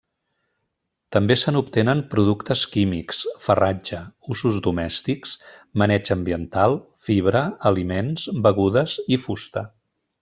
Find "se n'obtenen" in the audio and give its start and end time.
1.39-1.99